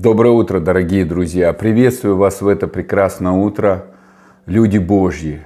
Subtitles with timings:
[0.00, 1.52] Доброе утро, дорогие друзья!
[1.52, 3.86] Приветствую вас в это прекрасное утро,
[4.46, 5.40] люди Божьи,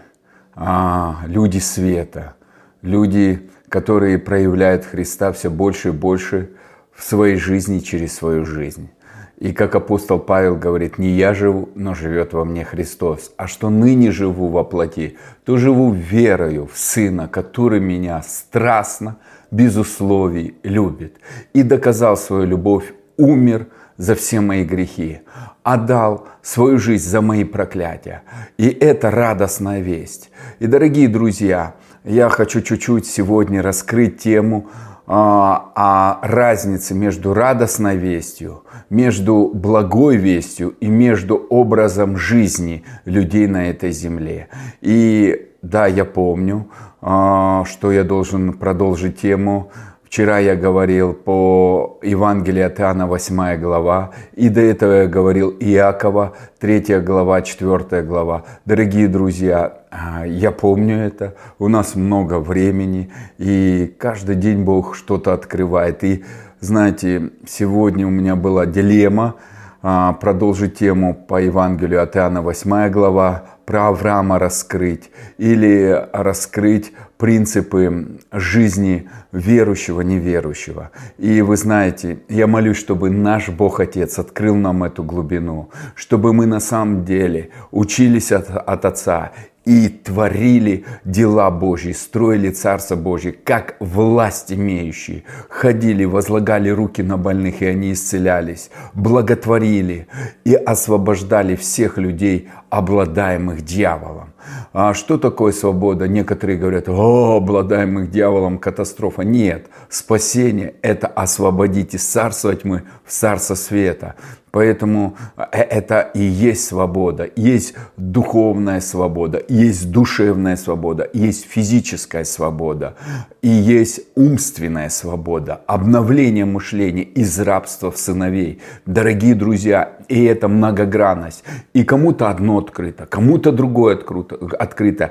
[0.54, 2.34] а, люди света,
[2.82, 6.50] люди, которые проявляют Христа все больше и больше
[6.92, 8.90] в своей жизни через свою жизнь.
[9.38, 13.32] И как апостол Павел говорит, не я живу, но живет во мне Христос.
[13.38, 15.16] А что ныне живу во плоти,
[15.46, 19.16] то живу верою в Сына, который меня страстно,
[19.50, 21.16] без условий любит.
[21.54, 25.20] И доказал свою любовь, умер за все мои грехи,
[25.62, 28.22] отдал свою жизнь за мои проклятия.
[28.58, 30.30] И это радостная весть.
[30.58, 31.74] И, дорогие друзья,
[32.04, 34.68] я хочу чуть-чуть сегодня раскрыть тему
[35.06, 43.68] а, о разнице между радостной вестью, между благой вестью и между образом жизни людей на
[43.68, 44.48] этой земле.
[44.80, 46.68] И да, я помню,
[47.00, 49.70] а, что я должен продолжить тему.
[50.12, 56.34] Вчера я говорил по Евангелию от Иоанна 8 глава, и до этого я говорил Иакова
[56.60, 58.44] 3 глава, 4 глава.
[58.66, 65.32] Дорогие друзья, а, я помню это, у нас много времени, и каждый день Бог что-то
[65.32, 66.04] открывает.
[66.04, 66.22] И
[66.60, 69.36] знаете, сегодня у меня была дилемма
[69.82, 79.08] продолжить тему по Евангелию от Иоанна 8 глава, про Авраама раскрыть или раскрыть принципы жизни
[79.30, 80.90] верующего, неверующего.
[81.18, 86.46] И вы знаете, я молюсь, чтобы наш Бог Отец открыл нам эту глубину, чтобы мы
[86.46, 89.32] на самом деле учились от, от Отца
[89.64, 97.62] и творили дела Божьи, строили Царство Божье, как власть имеющие, ходили, возлагали руки на больных,
[97.62, 100.08] и они исцелялись, благотворили
[100.44, 104.31] и освобождали всех людей, обладаемых дьяволом.
[104.72, 106.08] А что такое свобода?
[106.08, 109.22] Некоторые говорят, о, обладаемых дьяволом катастрофа.
[109.22, 114.14] Нет, спасение– это освободить из царства тьмы в царство света.
[114.52, 117.28] Поэтому э, это и есть свобода.
[117.36, 122.94] Есть духовная свобода, есть душевная свобода, есть физическая свобода,
[123.42, 128.60] и есть умственная свобода, обновление мышления из рабства в сыновей.
[128.86, 131.42] Дорогие друзья, и это многогранность.
[131.72, 135.10] И кому-то одно открыто, кому-то другое открыто, открыто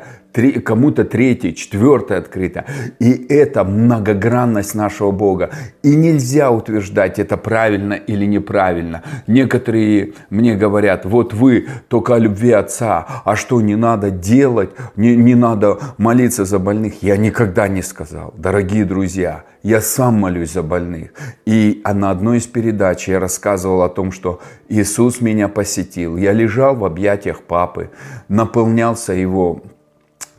[0.63, 2.65] кому-то третье, четвертое открыто.
[2.99, 5.49] И это многогранность нашего Бога.
[5.83, 9.03] И нельзя утверждать, это правильно или неправильно.
[9.27, 15.15] Некоторые мне говорят, вот вы только о любви Отца, а что не надо делать, не,
[15.15, 17.03] не надо молиться за больных.
[17.03, 21.11] Я никогда не сказал, дорогие друзья, я сам молюсь за больных.
[21.45, 24.39] И на одной из передач я рассказывал о том, что
[24.69, 26.17] Иисус меня посетил.
[26.17, 27.89] Я лежал в объятиях папы,
[28.27, 29.61] наполнялся его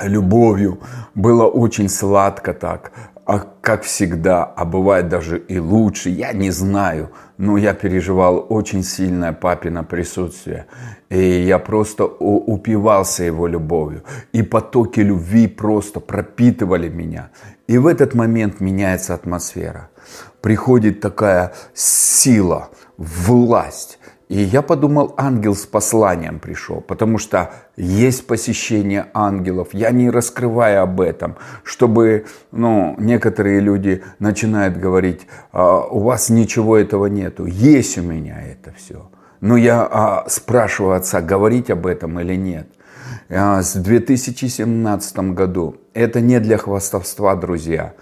[0.00, 0.81] любовью.
[1.15, 2.93] Было очень сладко так,
[3.25, 8.83] а как всегда, а бывает даже и лучше, я не знаю, но я переживал очень
[8.83, 10.66] сильное папино присутствие.
[11.09, 14.03] И я просто упивался его любовью.
[14.32, 17.31] И потоки любви просто пропитывали меня.
[17.69, 19.91] И в этот момент меняется атмосфера.
[20.41, 23.99] Приходит такая сила, власть.
[24.32, 29.75] И я подумал, ангел с посланием пришел, потому что есть посещение ангелов.
[29.75, 36.78] Я не раскрываю об этом, чтобы ну, некоторые люди начинают говорить, «А, у вас ничего
[36.78, 37.44] этого нету.
[37.44, 39.10] Есть у меня это все.
[39.43, 42.69] Но я а, спрашиваю отца, говорить об этом или нет.
[43.28, 47.93] А, с 2017 году это не для хвастовства, друзья,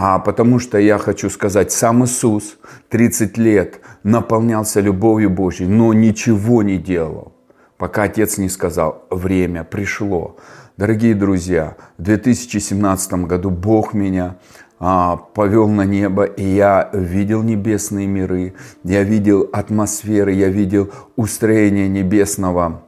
[0.00, 2.56] а потому что я хочу сказать, сам Иисус
[2.90, 7.32] 30 лет наполнялся любовью Божьей, но ничего не делал,
[7.78, 10.36] пока Отец не сказал, время пришло.
[10.76, 14.36] Дорогие друзья, в 2017 году Бог меня
[14.78, 18.54] а, повел на небо, и я видел небесные миры,
[18.84, 22.82] я видел атмосферы, я видел устроение небесного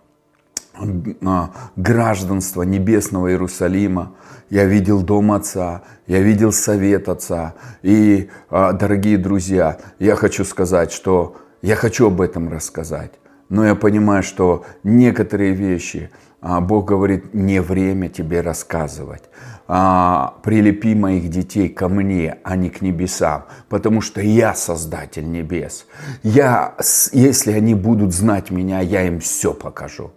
[1.27, 4.13] а, гражданства небесного Иерусалима.
[4.51, 7.55] Я видел дом Отца, я видел совет Отца.
[7.83, 13.13] И, а, дорогие друзья, я хочу сказать, что я хочу об этом рассказать.
[13.49, 16.11] Но я понимаю, что некоторые вещи
[16.41, 19.23] а, Бог говорит, не время тебе рассказывать.
[19.69, 25.87] Прилепи моих детей ко мне, а не к небесам, потому что я Создатель небес.
[26.25, 26.75] Я,
[27.13, 30.11] если они будут знать меня, я им все покажу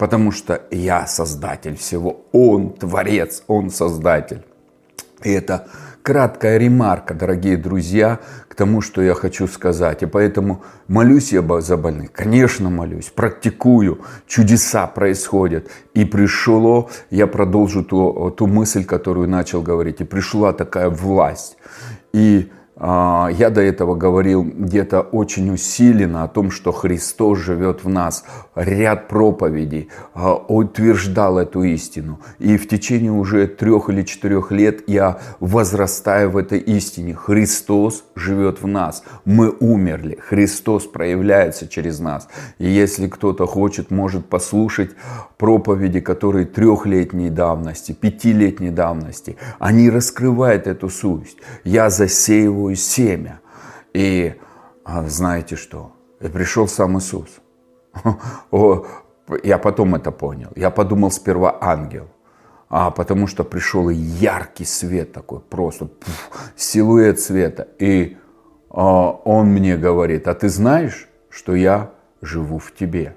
[0.00, 2.24] потому что я создатель всего.
[2.32, 4.42] Он творец, он создатель.
[5.22, 5.66] И это
[6.02, 8.18] краткая ремарка, дорогие друзья,
[8.48, 10.02] к тому, что я хочу сказать.
[10.02, 12.12] И поэтому молюсь я за больных.
[12.12, 14.00] Конечно, молюсь, практикую.
[14.26, 15.68] Чудеса происходят.
[15.92, 20.00] И пришло, я продолжу ту, ту мысль, которую начал говорить.
[20.00, 21.58] И пришла такая власть.
[22.14, 22.50] И
[22.82, 28.24] я до этого говорил где-то очень усиленно о том, что Христос живет в нас.
[28.54, 32.20] Ряд проповедей а, утверждал эту истину.
[32.38, 37.14] И в течение уже трех или четырех лет я возрастаю в этой истине.
[37.14, 39.02] Христос живет в нас.
[39.26, 40.18] Мы умерли.
[40.20, 42.28] Христос проявляется через нас.
[42.58, 44.92] И если кто-то хочет, может послушать
[45.36, 49.36] проповеди, которые трехлетней давности, пятилетней давности.
[49.58, 51.36] Они раскрывают эту суть.
[51.64, 53.40] Я засеиваю свое семя.
[53.94, 54.34] И
[54.84, 55.92] а, знаете что?
[56.20, 57.28] И пришел сам Иисус.
[59.42, 60.50] Я потом это понял.
[60.56, 62.08] Я подумал сперва ангел.
[62.68, 67.66] А потому что пришел яркий свет такой, просто пуф, силуэт света.
[67.80, 68.16] И
[68.70, 71.90] а, он мне говорит, а ты знаешь, что я
[72.22, 73.16] живу в тебе?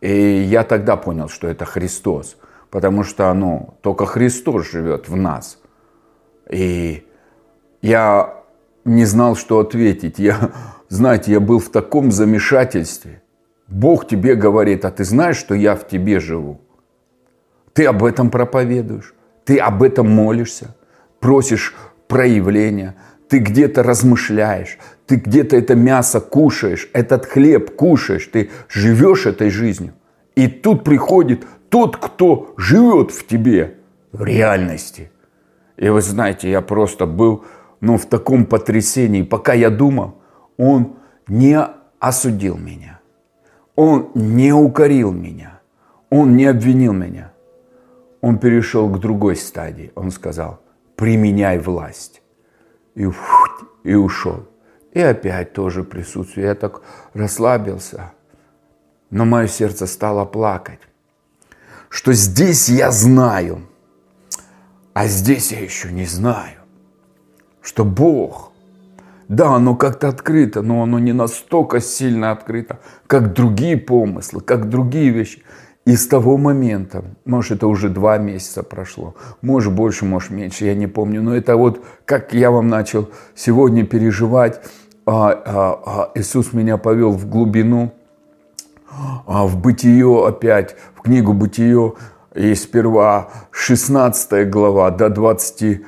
[0.00, 2.36] И я тогда понял, что это Христос,
[2.70, 5.58] потому что ну, только Христос живет в нас.
[6.48, 7.04] И
[7.82, 8.37] я
[8.88, 10.18] не знал, что ответить.
[10.18, 10.50] Я,
[10.88, 13.22] знаете, я был в таком замешательстве.
[13.66, 16.60] Бог тебе говорит, а ты знаешь, что я в тебе живу?
[17.74, 19.14] Ты об этом проповедуешь,
[19.44, 20.74] ты об этом молишься,
[21.20, 21.74] просишь
[22.08, 22.96] проявления,
[23.28, 29.92] ты где-то размышляешь, ты где-то это мясо кушаешь, этот хлеб кушаешь, ты живешь этой жизнью.
[30.34, 33.74] И тут приходит тот, кто живет в тебе
[34.12, 35.10] в реальности.
[35.76, 37.44] И вы знаете, я просто был
[37.80, 40.14] но в таком потрясении, пока я думал,
[40.56, 40.96] он
[41.28, 41.58] не
[41.98, 43.00] осудил меня.
[43.76, 45.60] Он не укорил меня.
[46.10, 47.32] Он не обвинил меня.
[48.20, 49.92] Он перешел к другой стадии.
[49.94, 50.60] Он сказал,
[50.96, 52.22] применяй власть.
[52.96, 54.48] И, ушел.
[54.92, 56.48] И опять тоже присутствие.
[56.48, 56.82] Я так
[57.14, 58.12] расслабился.
[59.10, 60.80] Но мое сердце стало плакать.
[61.88, 63.62] Что здесь я знаю,
[64.92, 66.57] а здесь я еще не знаю
[67.68, 68.50] что Бог,
[69.28, 75.10] да, оно как-то открыто, но оно не настолько сильно открыто, как другие помыслы, как другие
[75.10, 75.42] вещи.
[75.84, 80.74] И с того момента, может, это уже два месяца прошло, может, больше, может, меньше, я
[80.74, 84.62] не помню, но это вот, как я вам начал сегодня переживать,
[85.04, 87.92] а, а, а Иисус меня повел в глубину,
[89.26, 91.92] а, в бытие опять, в книгу бытие,
[92.34, 95.82] и сперва 16 глава до 20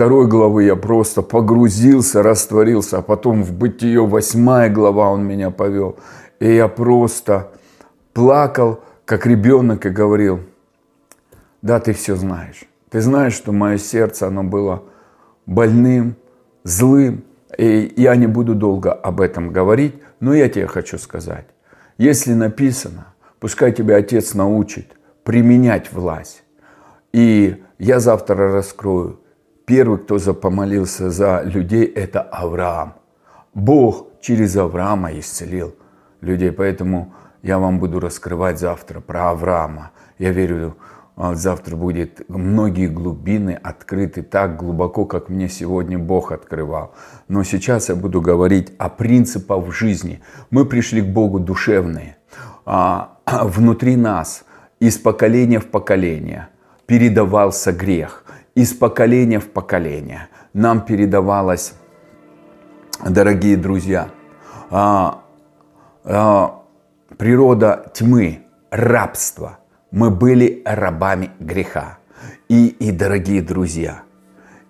[0.00, 5.98] второй главы я просто погрузился, растворился, а потом в бытие восьмая глава он меня повел.
[6.38, 7.50] И я просто
[8.14, 10.40] плакал, как ребенок, и говорил,
[11.60, 12.64] да, ты все знаешь.
[12.88, 14.84] Ты знаешь, что мое сердце, оно было
[15.44, 16.16] больным,
[16.64, 17.22] злым.
[17.58, 21.44] И я не буду долго об этом говорить, но я тебе хочу сказать.
[21.98, 23.08] Если написано,
[23.38, 26.42] пускай тебя Отец научит применять власть.
[27.12, 29.19] И я завтра раскрою
[29.70, 32.94] Первый, кто помолился за людей, это Авраам.
[33.54, 35.76] Бог через Авраама исцелил
[36.20, 36.50] людей.
[36.50, 37.14] Поэтому
[37.44, 39.92] я вам буду раскрывать завтра про Авраама.
[40.18, 40.76] Я верю,
[41.14, 46.92] а, завтра будет многие глубины открыты так глубоко, как мне сегодня Бог открывал.
[47.28, 50.20] Но сейчас я буду говорить о принципах жизни.
[50.50, 52.16] Мы пришли к Богу душевные.
[52.66, 54.44] А, внутри нас
[54.80, 56.48] из поколения в поколение
[56.86, 61.74] передавался грех из поколения в поколение нам передавалось,
[63.04, 64.08] дорогие друзья,
[64.70, 65.22] а,
[66.04, 66.62] а,
[67.16, 69.58] природа тьмы, рабства.
[69.90, 71.98] Мы были рабами греха.
[72.48, 74.02] И, и дорогие друзья,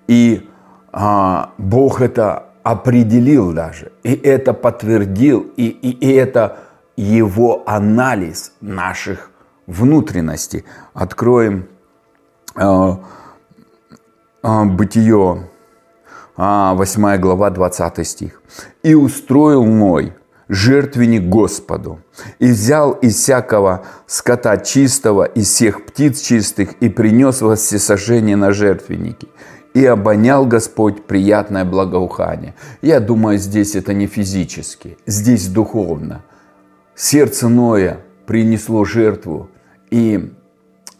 [0.06, 0.48] и
[0.92, 6.58] а, Бог это определил даже, и это подтвердил, и, и, и это
[6.96, 9.30] его анализ наших
[9.66, 10.64] внутренностей.
[10.92, 11.68] Откроем
[12.54, 13.00] а,
[14.42, 15.50] Бытие,
[16.36, 18.42] 8 а, глава, 20 стих.
[18.82, 20.14] «И устроил мой
[20.48, 22.00] жертвенник Господу,
[22.38, 28.52] и взял из всякого скота чистого, из всех птиц чистых, и принес во всесожжение на
[28.52, 29.28] жертвенники.
[29.74, 32.54] И обонял Господь приятное благоухание».
[32.80, 36.22] Я думаю, здесь это не физически, здесь духовно.
[36.94, 39.50] Сердце Ноя принесло жертву,
[39.90, 40.32] и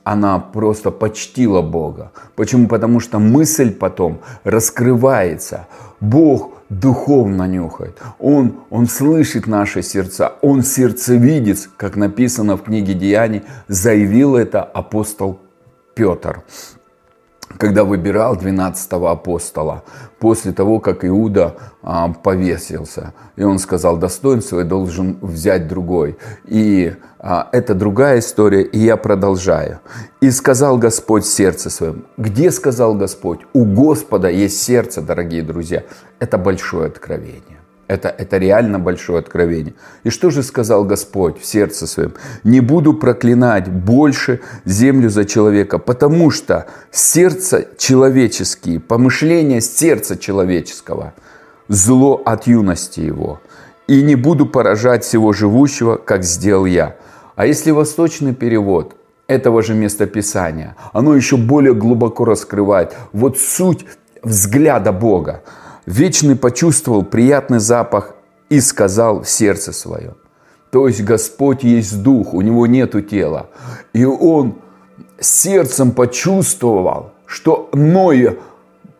[0.04, 2.12] она просто почтила Бога.
[2.36, 2.68] Почему?
[2.68, 5.66] Потому что мысль потом раскрывается.
[6.00, 8.00] Бог духовно нюхает.
[8.18, 10.34] Он, он слышит наши сердца.
[10.40, 15.40] Он сердцевидец, как написано в книге Деяний, заявил это апостол
[15.94, 16.42] Петр.
[17.58, 19.84] Когда выбирал 12 апостола,
[20.18, 23.14] после того, как Иуда а, повесился.
[23.36, 26.16] И он сказал, достоинство я должен взять другой.
[26.46, 29.80] И а, это другая история, и я продолжаю.
[30.20, 32.04] И сказал Господь сердце своем.
[32.16, 33.40] Где сказал Господь?
[33.52, 35.84] У Господа есть сердце, дорогие друзья.
[36.18, 37.59] Это большое откровение.
[37.90, 39.74] Это, это реально большое откровение.
[40.04, 42.14] И что же сказал Господь в сердце своем?
[42.44, 51.14] Не буду проклинать больше землю за человека, потому что сердце человеческие, помышления сердца человеческого,
[51.66, 53.40] зло от юности его.
[53.88, 56.94] И не буду поражать всего живущего, как сделал я.
[57.34, 58.94] А если восточный перевод
[59.26, 63.84] этого же местописания, оно еще более глубоко раскрывает вот суть
[64.22, 65.42] взгляда Бога.
[65.86, 68.14] Вечный почувствовал приятный запах
[68.48, 70.14] и сказал в сердце своем.
[70.70, 73.46] То есть Господь есть Дух, у Него нету тела.
[73.92, 74.54] И Он
[75.18, 78.38] сердцем почувствовал, что Ной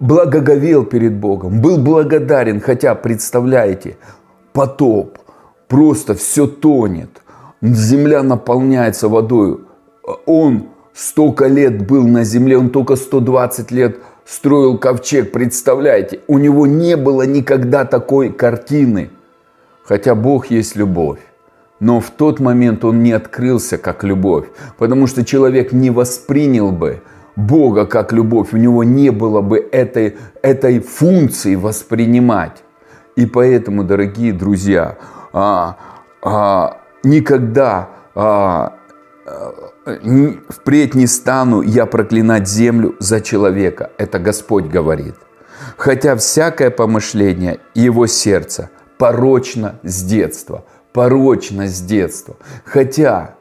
[0.00, 3.99] благоговел перед Богом, был благодарен, хотя, представляете,
[4.52, 5.18] потоп,
[5.68, 7.22] просто все тонет,
[7.62, 9.60] земля наполняется водой.
[10.26, 13.99] Он столько лет был на земле, он только 120 лет
[14.30, 19.10] строил ковчег, представляете, у него не было никогда такой картины.
[19.84, 21.18] Хотя Бог есть любовь.
[21.80, 24.46] Но в тот момент он не открылся как любовь,
[24.78, 27.02] потому что человек не воспринял бы
[27.34, 32.62] Бога как любовь, у него не было бы этой, этой функции воспринимать.
[33.16, 34.99] И поэтому, дорогие друзья,
[35.32, 35.76] а,
[36.22, 38.75] а, никогда а,
[40.49, 43.90] впредь не стану я проклинать землю за человека.
[43.99, 45.14] Это Господь говорит.
[45.76, 50.64] Хотя всякое помышление его сердца порочно с детства.
[50.92, 52.37] Порочно с детства.
[52.64, 53.37] Хотя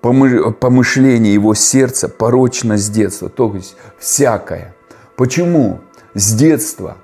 [0.00, 3.28] помышление его сердца порочно с детства.
[3.28, 4.74] То есть всякое.
[5.16, 5.80] Почему
[6.14, 6.96] с детства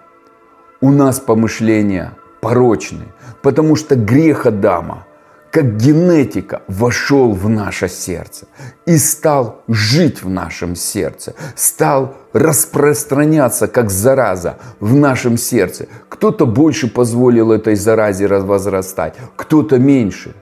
[0.81, 3.09] у нас помышления порочные?
[3.43, 5.07] Потому что грех Адама–
[5.51, 8.47] как генетика вошел в наше сердце
[8.87, 15.87] и стал жить в нашем сердце, стал распространяться как зараза в нашем сердце.
[16.09, 20.35] Кто-то больше позволил этой заразе возрастать, кто-то меньше.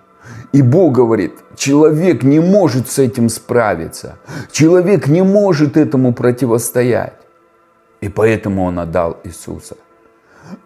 [0.53, 4.19] И Бог говорит, человек не может с этим справиться,
[4.51, 7.15] человек не может этому противостоять.
[8.01, 9.77] И поэтому Он отдал Иисуса.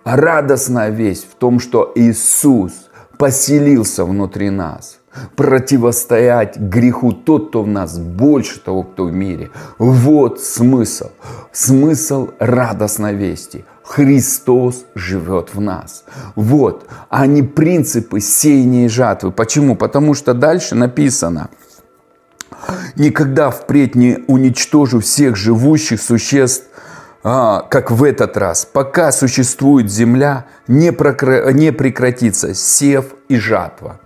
[0.04, 2.72] А радостная весть в том, что Иисус–
[3.20, 4.98] поселился внутри нас.
[5.36, 9.50] Противостоять греху тот, кто в нас, больше того, кто в мире.
[9.78, 11.10] Вот смысл.
[11.52, 13.66] Смысл радостной вести.
[13.82, 16.04] Христос живет в нас.
[16.34, 19.32] Вот, а не принципы сеяния и жатвы.
[19.32, 19.76] Почему?
[19.76, 21.50] Потому что дальше написано,
[22.96, 26.64] никогда впредь не уничтожу всех живущих существ
[27.22, 31.52] а, как в этот раз, пока существует земля, не, прокра...
[31.52, 34.00] не прекратится сев и жатва.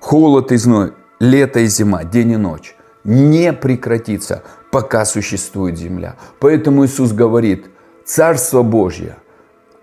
[0.00, 2.76] Холод и зной, лето и зима, день и ночь.
[3.02, 6.14] Не прекратится, пока существует земля.
[6.38, 7.66] Поэтому Иисус говорит,
[8.04, 9.16] Царство Божье,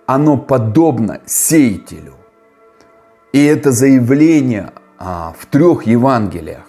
[0.06, 2.14] оно подобно сеятелю.
[3.34, 6.64] И это заявление а, в трех Евангелиях.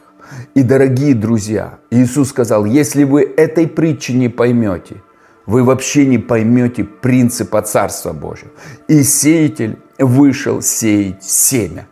[0.55, 5.03] И, дорогие друзья, Иисус сказал, если вы этой притчи не поймете–
[5.47, 8.51] вы вообще не поймете принципа Царства Божьего.
[8.89, 11.87] И сеятель вышел сеять семя.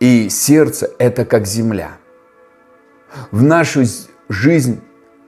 [0.00, 1.92] И сердце– это как земля.
[3.30, 3.84] В нашу
[4.28, 4.80] жизнь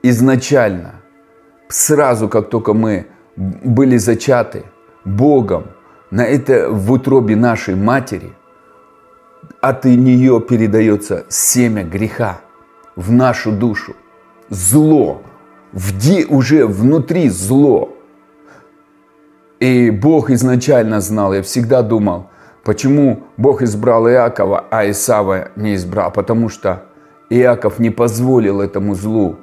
[0.03, 1.01] изначально,
[1.69, 4.65] сразу как только мы были зачаты
[5.05, 5.67] Богом,
[6.11, 8.33] на это в утробе нашей матери,
[9.61, 12.41] от нее передается семя греха
[12.95, 13.95] в нашу душу,
[14.49, 15.23] зло,
[15.73, 17.95] где уже внутри зло.
[19.59, 22.29] И Бог изначально знал, я всегда думал,
[22.63, 26.11] почему Бог избрал Иакова, а Исава не избрал.
[26.11, 26.83] Потому что
[27.29, 29.37] Иаков не позволил этому злу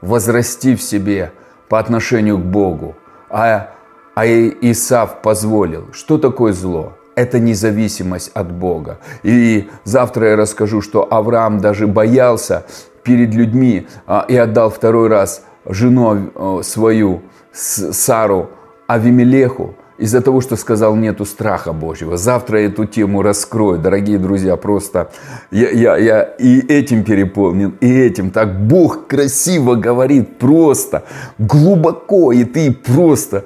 [0.00, 1.32] возрасти в себе
[1.68, 2.96] по отношению к Богу,
[3.30, 3.70] а,
[4.14, 5.88] а Исав позволил.
[5.92, 6.92] Что такое зло?
[7.14, 8.98] Это независимость от Бога.
[9.22, 12.64] И завтра я расскажу, что Авраам даже боялся
[13.02, 18.50] перед людьми а, и отдал второй раз жену э, свою, Сару,
[18.86, 22.16] Авимелеху, из-за того, что сказал нету страха Божьего.
[22.16, 25.12] Завтра я эту тему раскрою, дорогие друзья, просто
[25.50, 28.30] я, я, я и этим переполнен, и этим.
[28.30, 31.04] Так Бог красиво говорит, просто
[31.38, 33.44] глубоко, и ты просто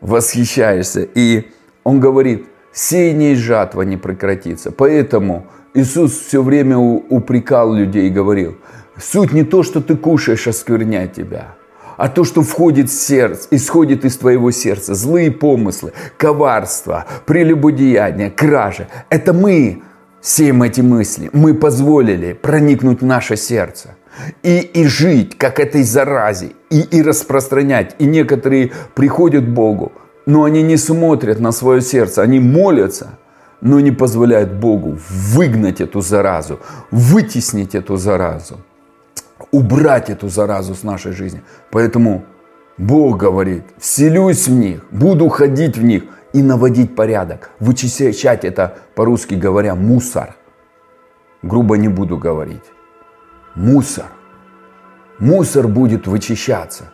[0.00, 1.08] восхищаешься.
[1.14, 1.44] И
[1.84, 4.72] Он говорит, сеяние и жатва не прекратится.
[4.72, 8.56] Поэтому Иисус все время упрекал людей и говорил–
[8.98, 11.56] Суть не то, что ты кушаешь, оскверняет тебя,
[11.96, 18.88] А то, что входит в сердце, исходит из твоего сердца, злые помыслы, коварство, прелюбодеяние, кражи,
[19.10, 19.82] это мы
[20.20, 21.30] сеем эти мысли.
[21.32, 23.96] Мы позволили проникнуть в наше сердце.
[24.42, 27.96] И, и жить, как этой заразе, и, и распространять.
[27.98, 29.92] И некоторые приходят к Богу,
[30.26, 33.18] но они не смотрят на свое сердце, они молятся,
[33.60, 36.60] но не позволяют Богу выгнать эту заразу,
[36.90, 38.60] вытеснить эту заразу,
[39.54, 41.42] убрать эту заразу с нашей жизни.
[41.70, 42.24] Поэтому
[42.78, 49.34] Бог говорит, вселюсь в них, буду ходить в них и наводить порядок, вычищать это, по-русски
[49.34, 50.34] говоря, мусор.
[51.42, 52.64] Грубо не буду говорить.
[53.54, 54.06] Мусор.
[55.18, 56.84] Мусор будет вычищаться.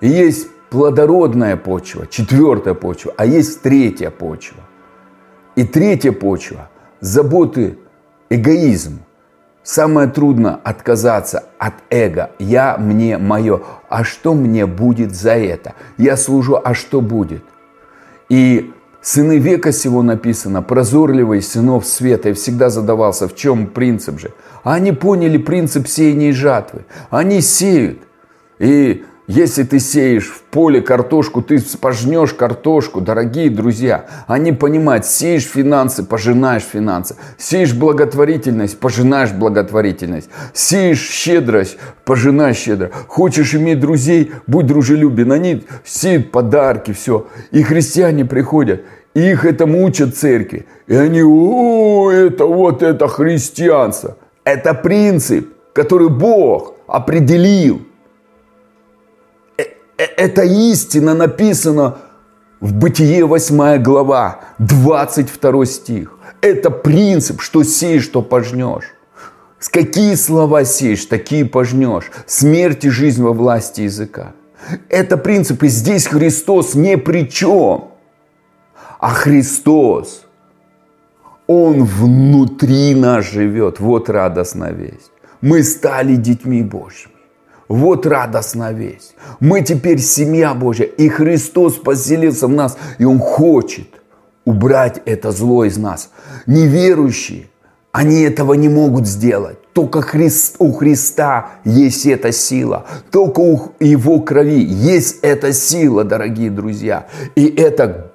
[0.00, 4.58] И есть плодородная почва, четвертая почва, а есть третья почва.
[5.54, 6.68] И третья почва–
[7.00, 7.78] заботы,
[8.28, 8.98] эгоизм.
[9.64, 12.30] Самое трудно отказаться от эго.
[12.38, 13.62] Я, мне, мое.
[13.88, 15.72] А что мне будет за это?
[15.96, 17.42] Я служу, а что будет?
[18.28, 24.32] И сыны века сего написано, прозорливый сынов света, и всегда задавался, в чем принцип же.
[24.64, 26.84] А они поняли принцип сеяния и жатвы.
[27.08, 28.00] Они сеют.
[28.58, 34.04] И если ты сеешь в поле картошку, ты пожнешь картошку, дорогие друзья.
[34.26, 37.16] Они понимают, сеешь финансы, пожинаешь финансы.
[37.38, 40.28] Сеешь благотворительность, пожинаешь благотворительность.
[40.52, 42.90] Сеешь щедрость, пожинаешь щедро.
[43.08, 45.32] Хочешь иметь друзей, будь дружелюбен.
[45.32, 47.26] Они сеют подарки, все.
[47.50, 48.82] И христиане приходят,
[49.14, 50.66] и их этому учат церкви.
[50.86, 54.18] И они, о, это вот это христианство.
[54.44, 57.86] Это принцип, который Бог определил.
[60.04, 61.96] Э, эта истина написана
[62.60, 66.18] в Бытие 8 глава, 22 стих.
[66.40, 68.94] Это принцип, что сеешь, что пожнешь.
[69.58, 72.10] С какие слова сеешь, такие пожнешь.
[72.26, 74.32] Смерть и жизнь во власти языка.
[74.88, 77.90] Это принцип, и здесь Христос не при чем.
[78.98, 80.24] А Христос,
[81.46, 83.80] Он внутри нас живет.
[83.80, 85.12] Вот радостная весть.
[85.40, 87.13] Мы стали детьми Божьими.
[87.68, 89.14] Вот радостная весть.
[89.40, 93.88] Мы теперь семья Божья, и Христос поселился в нас, и Он хочет
[94.44, 96.10] убрать это зло из нас.
[96.46, 97.48] Неверующие,
[97.92, 99.56] они этого не могут сделать.
[99.72, 102.86] Только Христ, у Христа есть эта сила.
[103.10, 107.06] Только у Его крови есть эта сила, дорогие друзья.
[107.34, 108.13] И это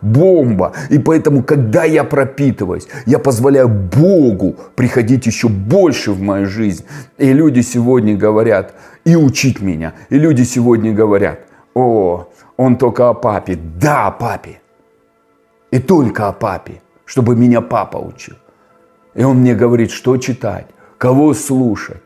[0.00, 0.72] бомба.
[0.90, 6.84] И поэтому, когда я пропитываюсь, я позволяю Богу приходить еще больше в мою жизнь.
[7.18, 9.92] И люди сегодня говорят, и учить меня.
[10.10, 11.40] И люди сегодня говорят,
[11.74, 13.58] о, он только о папе.
[13.80, 14.60] Да, о папе.
[15.70, 18.36] И только о папе, чтобы меня папа учил.
[19.14, 20.66] И он мне говорит, что читать,
[20.98, 22.02] кого слушать.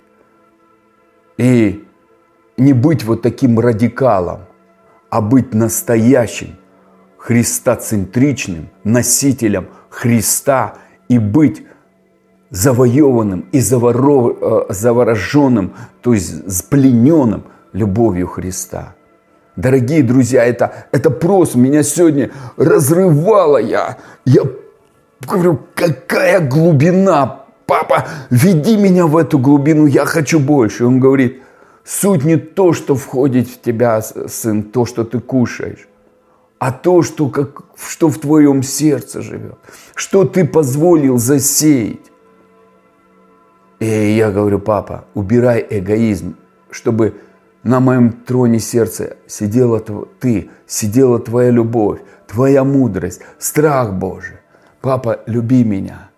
[1.38, 1.84] И
[2.56, 4.40] не быть вот таким радикалом,
[5.08, 6.56] а быть настоящим
[7.20, 10.74] христоцентричным носителем Христа
[11.08, 11.62] и быть
[12.50, 18.94] завоеванным и заворо, э, завороженным, то есть плененным любовью Христа.
[19.54, 23.58] Дорогие друзья, это, это просто меня сегодня разрывало.
[23.58, 24.42] Я, я
[25.28, 30.86] говорю, какая глубина, папа, веди меня в эту глубину, я хочу больше.
[30.86, 31.42] Он говорит,
[31.84, 35.86] суть не то, что входит в тебя, сын, то, что ты кушаешь
[36.60, 39.58] а то, что, как, что в твоем сердце живет,
[39.94, 42.12] что ты позволил засеять.
[43.78, 46.36] И я говорю, папа, убирай эгоизм,
[46.70, 47.14] чтобы
[47.62, 54.36] на моем троне сердца сидела ты, сидела твоя любовь, твоя мудрость, страх Божий.
[54.82, 56.10] Папа, люби меня,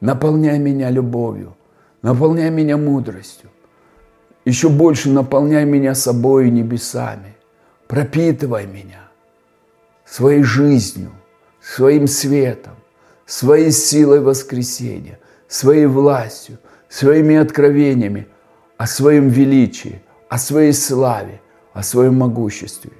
[0.00, 1.56] наполняй меня любовью,
[2.02, 3.50] наполняй меня мудростью,
[4.44, 7.34] еще больше наполняй меня собой и небесами,
[7.88, 9.09] пропитывай меня
[10.10, 11.12] своей жизнью,
[11.62, 12.74] своим светом,
[13.26, 15.18] своей силой воскресения,
[15.48, 18.26] своей властью, своими откровениями
[18.76, 21.40] о своем величии, о своей славе,
[21.72, 22.90] о своем могуществе.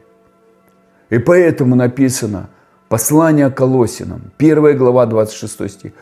[1.10, 2.48] И поэтому написано
[2.88, 5.92] послание Колосинам, 1 глава, 26 стих.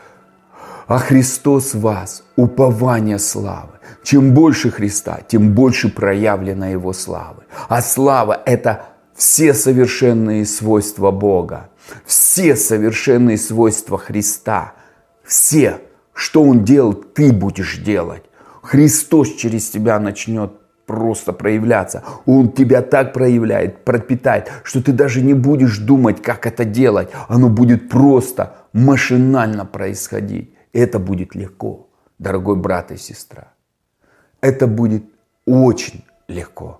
[0.85, 3.79] А Христос вас, упование славы.
[4.03, 7.43] Чем больше Христа, тем больше проявлена Его славы.
[7.67, 8.85] А слава– это
[9.19, 11.69] все совершенные свойства Бога,
[12.05, 14.75] все совершенные свойства Христа,
[15.25, 15.81] все,
[16.13, 18.23] что Он делал, ты будешь делать.
[18.63, 20.53] Христос через тебя начнет
[20.85, 22.01] просто проявляться.
[22.25, 27.09] Он тебя так проявляет, пропитает, что ты даже не будешь думать, как это делать.
[27.27, 30.53] Оно будет просто машинально происходить.
[30.71, 33.51] Это будет легко, дорогой брат и сестра.
[34.39, 35.03] Это будет
[35.45, 36.79] очень легко.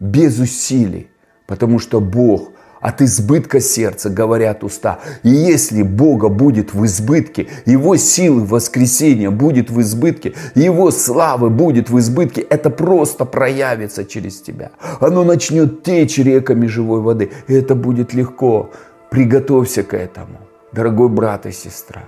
[0.00, 1.11] без усилий,
[1.52, 5.00] потому что Бог от избытка сердца говорят уста.
[5.22, 11.90] И если Бога будет в избытке, Его силы воскресения будет в избытке, Его славы будет
[11.90, 14.70] в избытке, это просто проявится через тебя.
[14.98, 18.70] Оно начнет течь реками живой воды, и это будет легко.
[19.10, 20.38] Приготовься к этому,
[20.72, 22.04] дорогой брат и сестра.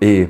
[0.00, 0.28] И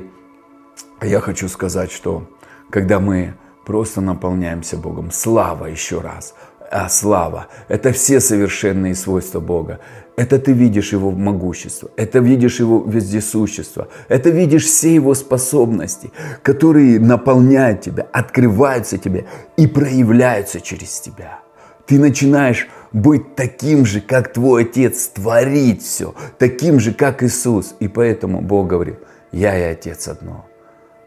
[1.01, 2.23] я хочу сказать, что
[2.69, 3.33] когда мы
[3.65, 6.35] просто наполняемся Богом, слава еще раз,
[6.75, 9.79] а слава– это все совершенные свойства Бога.
[10.17, 16.11] Это ты видишь Его могущество, это видишь Его вездесущество, это видишь все Его способности,
[16.43, 21.39] которые наполняют тебя, открываются тебе и проявляются через тебя.
[21.85, 27.75] Ты начинаешь быть таким же, как твой Отец, творить все, таким же, как Иисус.
[27.79, 28.97] И поэтому Бог говорил,
[29.31, 30.45] я и Отец одно.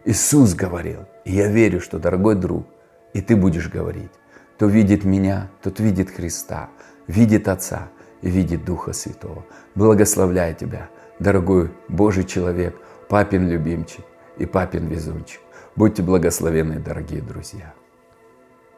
[0.06, 2.66] Иисус говорил, и я верю, что, дорогой друг,
[3.12, 4.12] и ты будешь говорить,
[4.58, 6.70] кто видит меня, тот видит Христа,
[7.06, 7.90] видит Отца
[8.22, 9.46] и видит Духа Святого.
[9.76, 10.88] Благословляю тебя,
[11.20, 12.76] дорогой Божий человек,
[13.08, 14.04] папин любимчик
[14.36, 15.40] и папин везунчик.
[15.76, 17.72] Будьте благословенны, дорогие друзья.